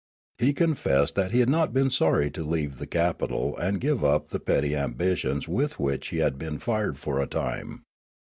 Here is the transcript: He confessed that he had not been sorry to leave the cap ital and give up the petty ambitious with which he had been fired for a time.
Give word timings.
He 0.39 0.51
confessed 0.53 1.13
that 1.13 1.29
he 1.31 1.41
had 1.41 1.47
not 1.49 1.73
been 1.75 1.91
sorry 1.91 2.31
to 2.31 2.43
leave 2.43 2.79
the 2.79 2.87
cap 2.87 3.19
ital 3.21 3.55
and 3.59 3.79
give 3.79 4.03
up 4.03 4.29
the 4.29 4.39
petty 4.39 4.75
ambitious 4.75 5.47
with 5.47 5.79
which 5.79 6.07
he 6.07 6.17
had 6.17 6.39
been 6.39 6.57
fired 6.57 6.97
for 6.97 7.19
a 7.21 7.27
time. 7.27 7.83